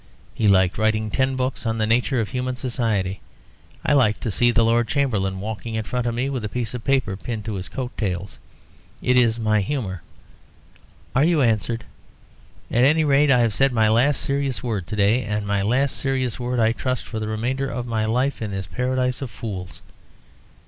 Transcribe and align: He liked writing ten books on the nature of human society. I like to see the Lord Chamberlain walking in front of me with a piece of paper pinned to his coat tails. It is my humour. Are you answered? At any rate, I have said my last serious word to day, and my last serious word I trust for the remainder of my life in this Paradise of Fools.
He 0.33 0.47
liked 0.47 0.79
writing 0.79 1.11
ten 1.11 1.35
books 1.35 1.63
on 1.67 1.77
the 1.77 1.85
nature 1.85 2.19
of 2.19 2.29
human 2.29 2.55
society. 2.55 3.21
I 3.85 3.93
like 3.93 4.19
to 4.21 4.31
see 4.31 4.49
the 4.49 4.65
Lord 4.65 4.87
Chamberlain 4.87 5.39
walking 5.39 5.75
in 5.75 5.83
front 5.83 6.07
of 6.07 6.15
me 6.15 6.27
with 6.27 6.43
a 6.43 6.49
piece 6.49 6.73
of 6.73 6.83
paper 6.83 7.15
pinned 7.15 7.45
to 7.45 7.53
his 7.53 7.69
coat 7.69 7.95
tails. 7.97 8.39
It 9.03 9.15
is 9.15 9.37
my 9.39 9.61
humour. 9.61 10.01
Are 11.15 11.23
you 11.23 11.43
answered? 11.43 11.83
At 12.71 12.83
any 12.83 13.03
rate, 13.03 13.29
I 13.29 13.41
have 13.41 13.53
said 13.53 13.73
my 13.73 13.89
last 13.89 14.21
serious 14.23 14.63
word 14.63 14.87
to 14.87 14.95
day, 14.95 15.21
and 15.23 15.45
my 15.45 15.61
last 15.61 15.95
serious 15.95 16.39
word 16.39 16.59
I 16.59 16.71
trust 16.71 17.05
for 17.05 17.19
the 17.19 17.27
remainder 17.27 17.67
of 17.69 17.85
my 17.85 18.05
life 18.05 18.41
in 18.41 18.49
this 18.49 18.65
Paradise 18.65 19.21
of 19.21 19.29
Fools. 19.29 19.83